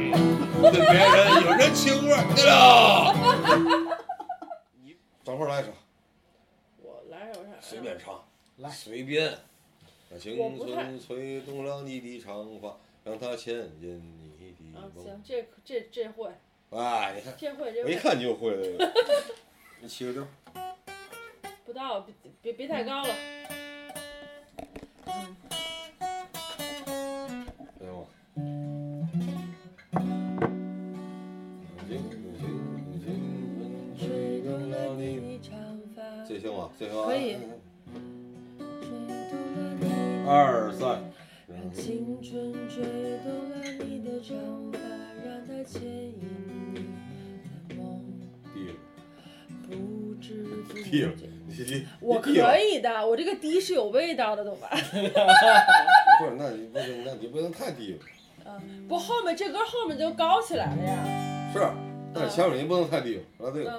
[0.62, 2.24] 对别人有人情味儿。
[2.36, 3.14] 对了。
[5.24, 5.72] 等会儿来一首，
[6.82, 7.50] 我来首啥？
[7.62, 8.24] 随便唱，
[8.58, 9.38] 来随便。
[10.10, 14.02] 把青春吹动了你的长发，让它牵引
[14.40, 15.04] 你的啊，梦。
[15.04, 16.32] 行，这这这会。
[16.70, 17.84] 哎，你看，这会这会。
[17.84, 18.94] 我一看你就会这个。
[19.82, 20.26] 你起个调。
[21.66, 23.14] 不到，别别别太高了。
[25.06, 25.26] 哎
[36.40, 36.70] 这行吗？
[36.78, 37.06] 这行吗？
[37.08, 37.38] 可以。
[40.28, 41.02] 二三。
[41.48, 42.84] 让青春吹
[43.24, 44.38] 动了你的长
[44.72, 44.78] 发，
[45.26, 46.20] 让它牵引
[46.74, 46.76] 你
[47.70, 48.02] 的梦。
[48.54, 48.68] 低
[51.04, 51.12] 了。
[52.00, 54.70] 不我可以的，我这个低是有味道的，懂吧？
[54.72, 58.00] 不是，那你不行，那你不能太低了。
[58.46, 61.52] 嗯，不，后面这歌后面就高起来了呀。
[61.54, 61.66] 是，
[62.14, 63.64] 但是前面你不能太低了，啊对。
[63.64, 63.72] 青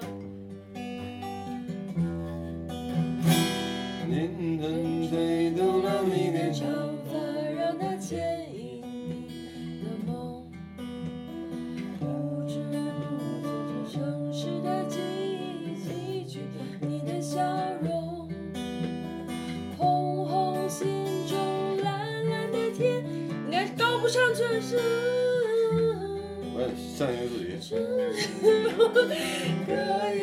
[28.94, 30.17] 丈夫。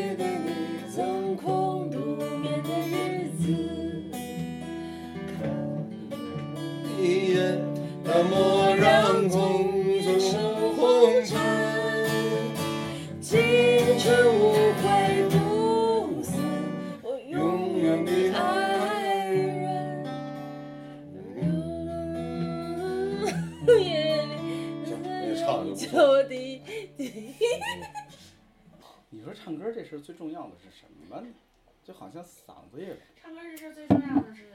[31.86, 32.98] 就好像嗓子也。
[33.22, 34.50] 唱歌这事最重要的是。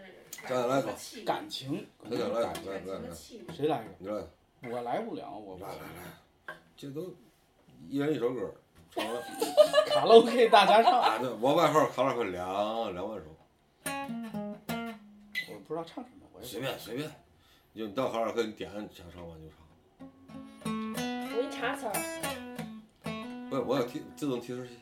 [1.24, 1.86] 感情。
[2.10, 3.14] 再来，来来来。
[3.14, 4.28] 谁来一个？
[4.60, 4.74] 你来。
[4.76, 7.14] 我来不了，我来来来，这都
[7.88, 8.52] 一人一首歌，
[8.90, 9.22] 唱完。
[9.88, 13.24] 卡拉 OK 大家唱，啊，对，我外号卡拉 OK 两两万首，
[15.48, 17.10] 我不知道唱什么，我也随便随便，
[17.74, 19.56] 就你到卡拉 OK 你点想唱完就唱。
[20.64, 21.92] 我给你查词儿，
[23.48, 24.74] 不是，我有提自动提示器。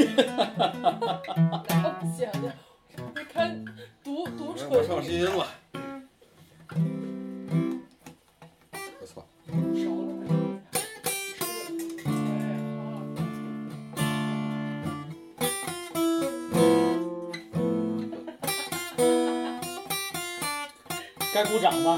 [2.00, 2.54] 不行的，
[3.14, 3.64] 你看
[4.02, 4.68] 读读唇。
[4.70, 5.46] 我上新营了。
[21.32, 21.96] 该鼓掌吗？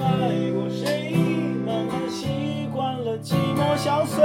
[0.00, 1.12] 爱过谁，
[1.66, 4.22] 慢慢习惯了寂寞相随。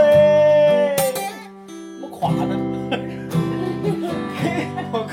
[1.65, 2.41] 怎么垮呢？
[4.37, 5.11] 嘿，我靠，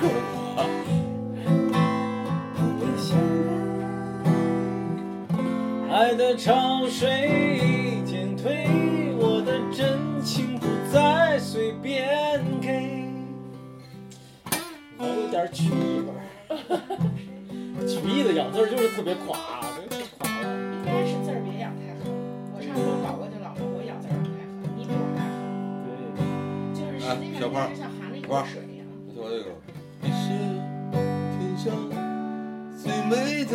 [0.00, 0.64] 垮！
[5.92, 8.66] 爱的潮水渐退，
[9.18, 13.08] 我的真情不再随便给。
[14.98, 16.08] 我有点曲艺味
[18.00, 19.66] 儿，曲艺的咬字儿就是特别垮，垮了。
[19.82, 22.08] 应该是字儿别咬太狠。
[22.54, 25.38] 我上次我搞过就老说我咬字儿咬太狠，你比我还狠。
[25.84, 25.92] 对，
[26.74, 27.40] 就是实际上你身
[27.76, 29.52] 上含了一口水呀、你听我这个，
[30.00, 30.32] 你是
[31.36, 31.68] 天上
[32.76, 33.52] 最美的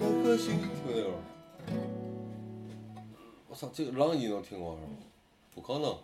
[0.00, 0.56] 那颗星。
[0.58, 1.12] 听这个，
[3.48, 4.88] 我操，这个狼你能听过是吗？
[5.54, 5.94] 不可能。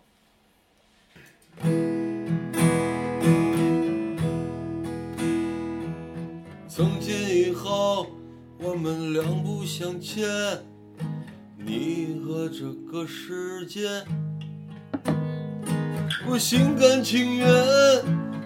[6.75, 8.05] 从今以后，
[8.59, 10.27] 我们两不相欠，
[11.57, 14.03] 你和这个世界。
[16.27, 17.47] 我心甘情愿，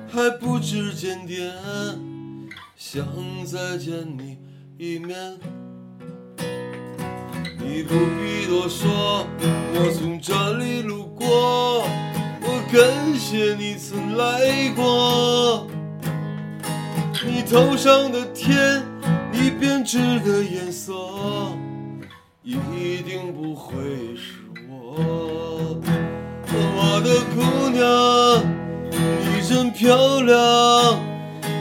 [0.08, 1.52] 还不知检点，
[2.76, 3.04] 想
[3.48, 4.38] 再见你
[4.78, 5.36] 一面。
[7.58, 9.26] 你不必多说，
[9.74, 11.80] 我从这里路过，
[12.44, 15.66] 我感谢你曾来过。
[17.26, 18.82] 你头上的天，
[19.32, 20.94] 你编织的颜色，
[22.44, 23.76] 一定不会
[24.16, 24.36] 是
[24.70, 25.78] 我。
[26.52, 28.42] 我的姑娘，
[28.92, 30.38] 你真漂亮，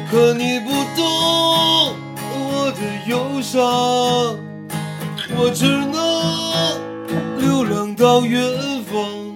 [0.08, 1.04] 可你不懂
[2.22, 3.60] 我的忧伤，
[5.36, 5.98] 我只能
[7.38, 8.40] 流浪到远
[8.84, 9.27] 方，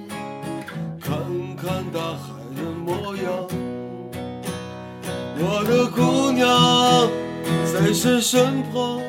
[8.20, 9.00] 身旁，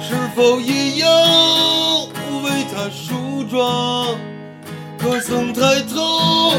[0.00, 1.08] 是否一样
[2.42, 4.16] 为他梳妆？
[4.98, 6.54] 可曾抬头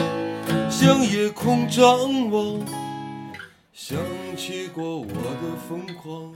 [0.70, 2.60] 向夜空张望，
[3.74, 3.98] 想
[4.36, 6.34] 起过我的疯狂？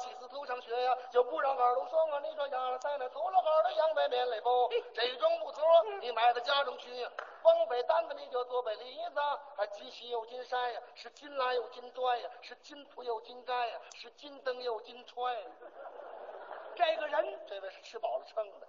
[0.00, 0.06] 白？
[0.06, 2.20] 他气死头上学呀，就不让耳朵双啊！
[2.20, 5.62] 你说压了在那头了好的羊白面来包，这种木头
[6.00, 7.06] 你买到家中去，
[7.42, 9.20] 往北单子你就做背梨子，
[9.56, 15.40] 还金喜又金山呀，是金拉又金砖呀，是金铺又金盖呀，是金灯又金钏呀。
[16.74, 18.66] 这个人，这位是吃饱了撑的。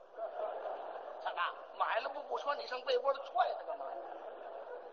[1.23, 3.91] 他那买了不不穿，你上被窝里踹他干嘛呀？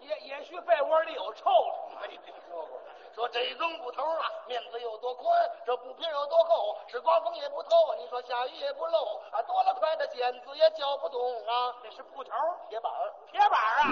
[0.00, 2.80] 也也许被窝里有臭虫，没听说过。
[3.18, 5.26] 说这根布头啊，面子有多宽，
[5.66, 11.74] 这布皮有多厚，是刮风也不透，你说下雨也不漏啊，多了块的剪子也搅不动啊。
[11.82, 12.30] 这是布头，
[12.70, 12.92] 铁板，
[13.32, 13.90] 铁板啊。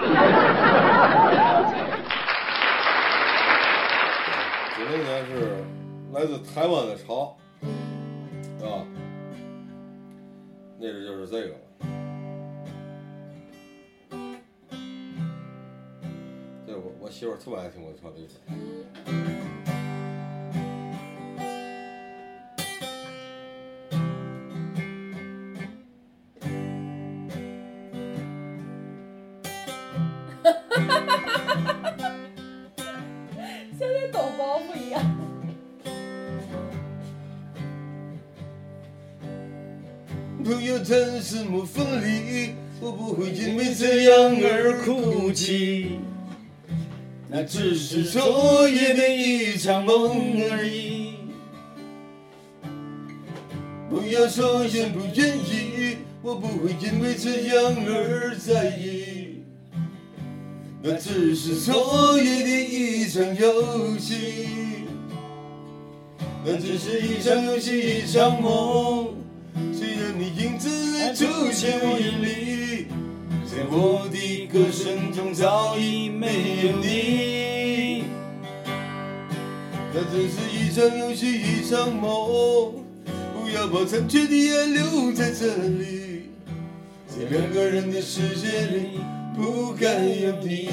[4.77, 5.61] 九零年是
[6.13, 7.35] 来自台湾的潮，
[8.63, 8.87] 啊，
[10.79, 11.53] 那阵就是这个
[17.19, 18.27] 媳妇儿特别爱听我唱这歌。
[33.79, 35.01] 像在抖包袱一样。
[40.45, 45.97] 朋友谈什么分离，我不会因为这样而哭泣，
[47.37, 51.13] 那只是昨夜的一场梦而已。
[53.87, 59.43] 不要说愿不愿意，我不会因为这样而在意，
[60.81, 64.15] 那只是昨夜的一场游戏，
[66.43, 69.13] 那只是一场游戏，一场梦。
[69.71, 70.67] 虽然你影子
[71.13, 72.87] 出现我眼里，
[73.45, 74.17] 在我的
[74.57, 76.25] 歌声中早已没
[76.63, 78.05] 有你。
[79.93, 82.73] 那只是一场游戏，一场梦。
[83.35, 86.31] 不要把残缺的爱留在这里，
[87.07, 88.99] 在两个人的世界里
[89.35, 90.69] 不该有你。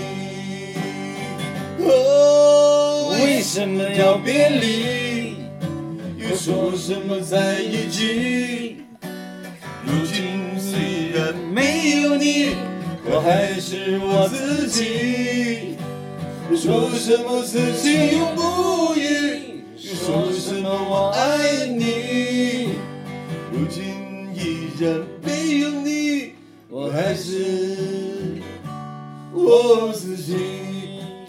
[1.80, 5.34] 哦，为什么要别离？
[6.16, 8.78] 又说什么在一起？
[9.84, 10.43] 如今，
[13.14, 15.76] 我还是我自己。
[16.56, 22.70] 说什么此情永不渝，说什么我爱你。
[23.52, 26.32] 如今依然没有你，
[26.68, 28.42] 我还是
[29.32, 30.36] 我自己。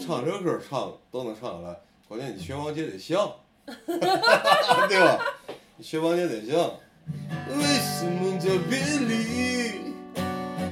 [0.04, 1.76] 唱这歌唱都能唱下来，
[2.08, 3.30] 关键你学王杰得像，
[4.88, 5.24] 对吧？
[5.76, 6.68] 你学王杰得像。
[7.48, 8.76] 为什么叫别
[9.06, 9.85] 离？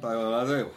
[0.00, 0.70] 大哥来这个，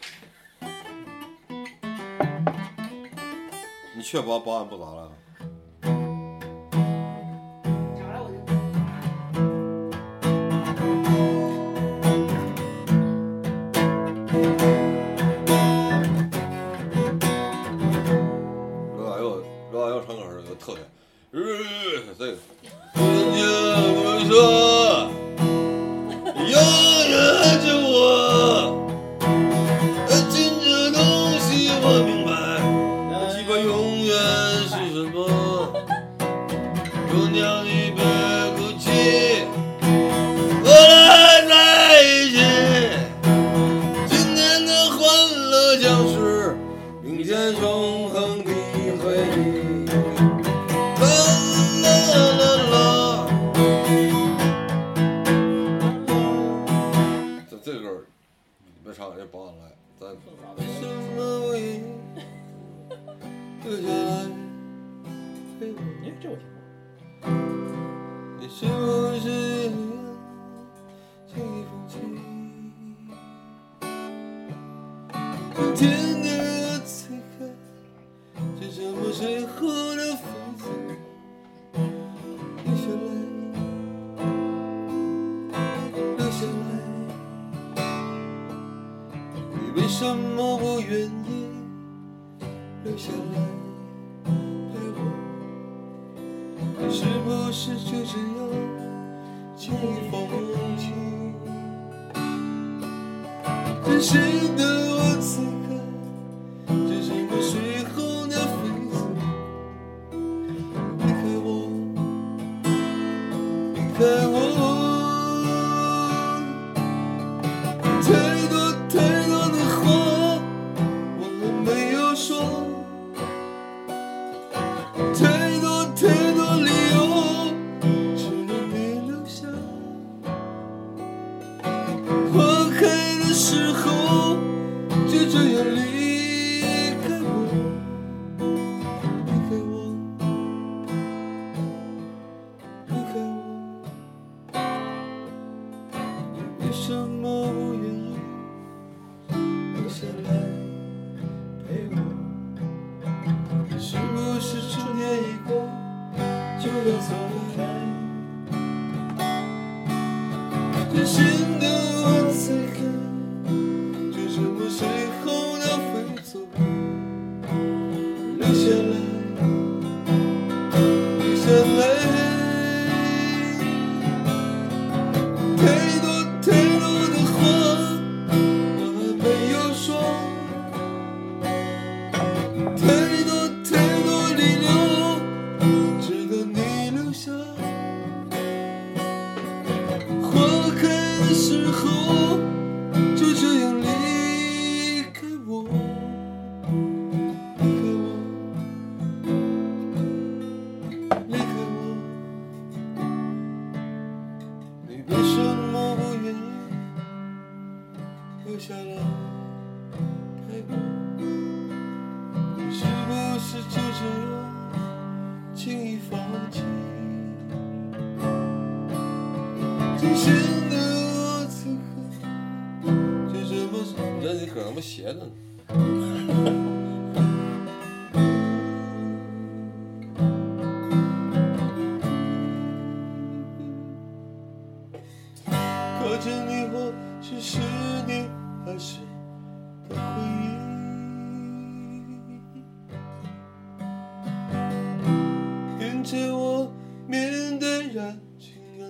[3.95, 5.11] 你确保保安不咋了？
[45.81, 46.55] 将是
[47.01, 47.90] 明天永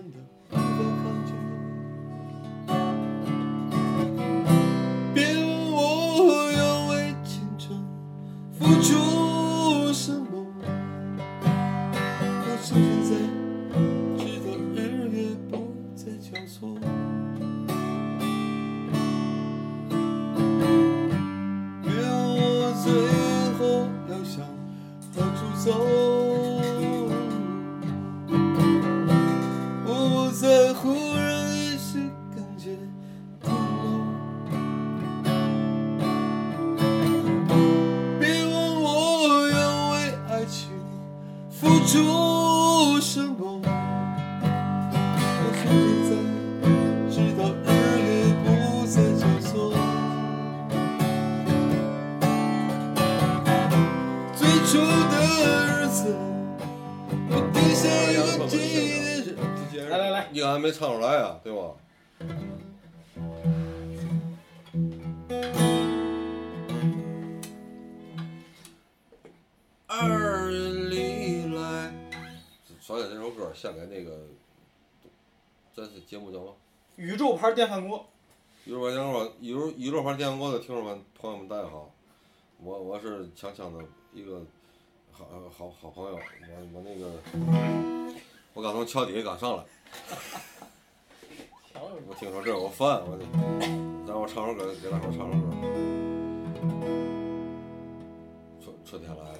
[0.01, 0.60] caminhando.
[77.53, 78.05] 电饭锅，
[78.65, 80.83] 一会我先说，一会一会玩电饭锅的听众
[81.19, 81.89] 朋友们，大家好。
[82.63, 83.83] 我我是强强的
[84.13, 84.41] 一个
[85.11, 86.21] 好好好朋友，我
[86.73, 87.11] 我那个，
[88.53, 89.63] 我刚从桥底下刚上来，
[92.07, 93.25] 我听说这有饭，我得，
[94.07, 95.51] 待会儿唱首歌给大伙唱首歌。
[98.63, 99.39] 春春天来了，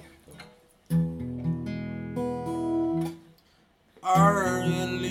[4.00, 5.01] 二月。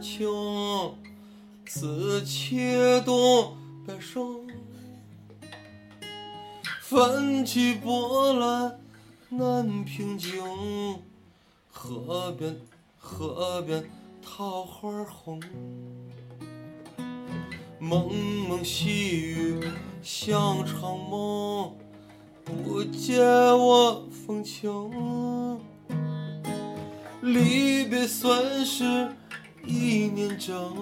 [0.00, 0.96] 秋，
[1.66, 2.56] 此秋
[3.04, 4.40] 冬白霜。
[6.80, 8.78] 翻起波澜，
[9.28, 10.42] 难平静。
[11.70, 12.56] 河边，
[12.96, 13.84] 河边，
[14.22, 15.40] 桃花红。
[17.78, 18.12] 蒙
[18.48, 19.60] 蒙细雨
[20.02, 21.76] 像场梦，
[22.44, 25.60] 不见我风情。
[27.20, 29.12] 离别算是。
[29.68, 30.74] 一念正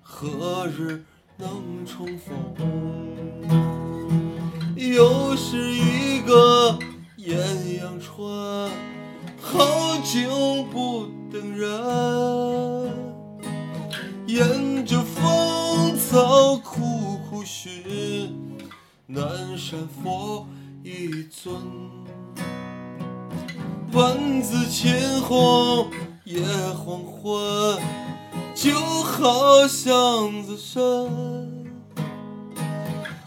[0.00, 1.04] 何日
[1.36, 2.32] 能重逢？
[4.76, 6.78] 又是一个
[7.16, 7.36] 艳
[7.78, 8.70] 阳春
[9.40, 10.28] 好景
[10.70, 11.68] 不等人。
[14.28, 18.38] 沿着芳草苦苦寻
[19.08, 20.46] 南山佛
[20.84, 21.52] 一尊。
[23.92, 25.90] 万紫千红
[26.30, 26.40] 夜
[26.74, 27.82] 黄昏，
[28.54, 28.72] 就
[29.02, 30.78] 好巷子深。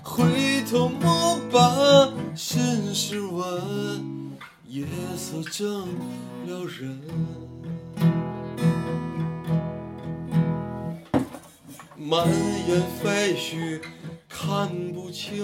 [0.01, 0.23] 回
[0.71, 4.31] 头莫把心事问，
[4.69, 4.85] 夜
[5.17, 5.85] 色正
[6.45, 7.01] 撩人。
[11.97, 12.25] 满
[12.69, 13.81] 眼废墟
[14.29, 15.43] 看不清，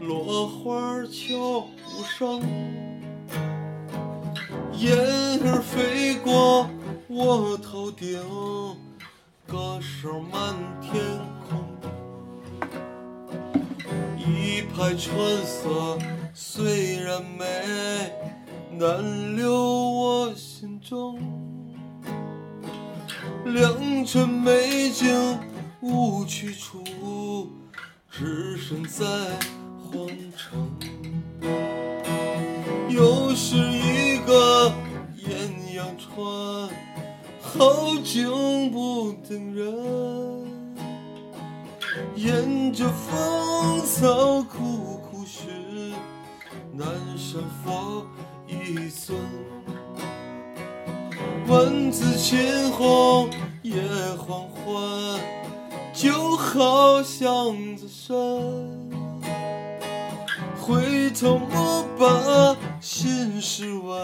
[0.00, 2.40] 落花悄无声。
[4.80, 4.96] 燕
[5.44, 6.66] 儿飞过
[7.06, 8.18] 我头顶，
[9.46, 11.04] 歌声满天
[11.46, 11.60] 空。
[14.16, 15.98] 一派春色
[16.32, 17.44] 虽然美，
[18.78, 21.20] 难留我心中。
[23.44, 25.38] 良辰美景
[25.82, 27.52] 无去处，
[28.10, 29.04] 只身在
[29.76, 30.74] 皇城。
[32.88, 33.56] 又是
[34.30, 34.72] 个
[35.16, 36.70] 艳阳春，
[37.40, 39.66] 好景不等人。
[42.14, 45.50] 沿着芳草苦苦寻，
[46.72, 46.86] 南
[47.18, 48.06] 山佛
[48.46, 49.18] 一尊。
[51.48, 53.28] 万紫千红
[53.62, 53.82] 夜
[54.16, 55.20] 黄昏，
[55.92, 58.79] 就好巷子深。
[60.70, 63.98] 回头莫把心事问，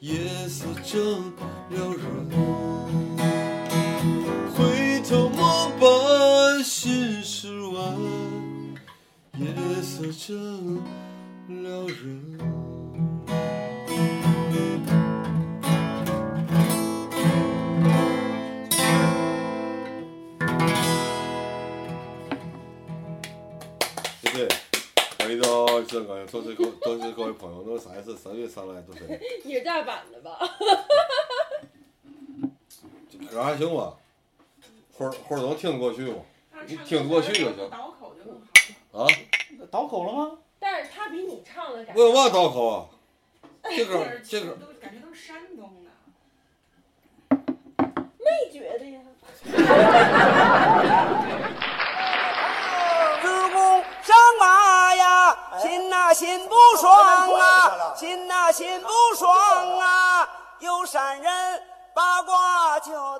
[0.00, 1.32] 夜色正
[1.70, 2.30] 撩人。
[4.54, 8.74] 回头莫把心事问，
[9.38, 9.46] 夜
[9.80, 10.78] 色正
[11.48, 12.75] 撩人。
[25.96, 29.08] 这个多谢各多谢各位朋友，我啥意思三月上来都是，
[29.44, 30.38] 你是大阪的吧？
[33.30, 33.94] 这还行吧，
[34.92, 36.16] 会儿会儿能听得过去吗？
[36.66, 37.70] 你听得过去就行。
[37.70, 38.38] 倒口就更
[38.92, 39.04] 好。
[39.04, 39.06] 啊？
[39.70, 40.36] 倒口了吗？
[40.58, 42.86] 但是他比你唱的感我有嘛倒口啊？
[43.74, 45.90] 这个这个都感觉都是山东的。
[48.18, 49.00] 没觉得呀。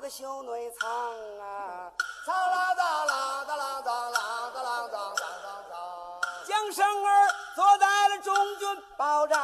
[0.09, 1.91] 修内藏啊，
[2.25, 5.75] 藏啦哒啦哒啦哒啦哒啦哒哒哒哒。
[6.47, 9.43] 将生儿坐在了中军宝帐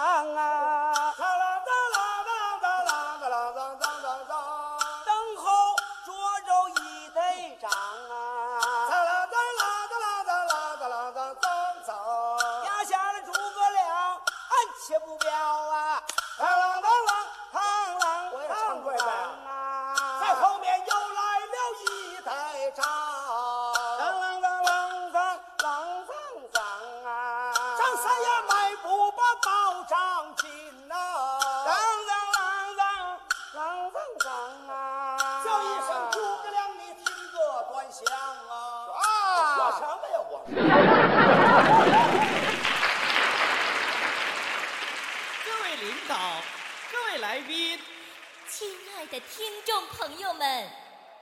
[49.73, 50.71] 众朋友们，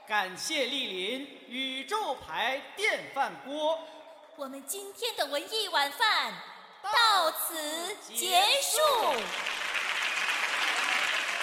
[0.05, 3.79] 感谢莅临宇宙牌电饭锅。
[4.35, 6.33] 我们今天的文艺晚饭
[6.83, 8.77] 到此结束。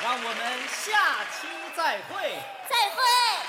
[0.02, 2.38] 让我们下期再会。
[2.68, 3.47] 再会。